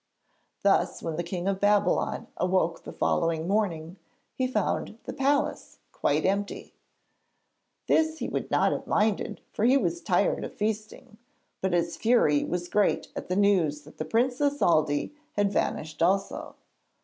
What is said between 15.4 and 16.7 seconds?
vanished also.